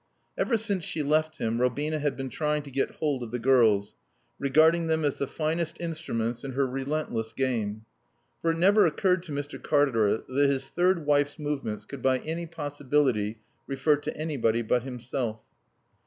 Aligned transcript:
Ever 0.35 0.57
since 0.57 0.83
she 0.83 1.03
left 1.03 1.37
him, 1.37 1.61
Robina 1.61 1.99
had 1.99 2.17
been 2.17 2.29
trying 2.29 2.63
to 2.63 2.71
get 2.71 2.95
hold 2.95 3.21
of 3.21 3.29
the 3.29 3.37
girls, 3.37 3.93
regarding 4.39 4.87
them 4.87 5.05
as 5.05 5.19
the 5.19 5.27
finest 5.27 5.79
instruments 5.79 6.43
in 6.43 6.53
her 6.53 6.65
relentless 6.65 7.33
game. 7.33 7.85
For 8.41 8.49
it 8.49 8.57
never 8.57 8.87
occurred 8.87 9.21
to 9.21 9.31
Mr. 9.31 9.61
Cartaret 9.61 10.25
that 10.27 10.49
his 10.49 10.69
third 10.69 11.05
wife's 11.05 11.37
movements 11.37 11.85
could 11.85 12.01
by 12.01 12.17
any 12.17 12.47
possibility 12.47 13.41
refer 13.67 13.95
to 13.97 14.17
anybody 14.17 14.63
but 14.63 14.81
himself. 14.81 15.39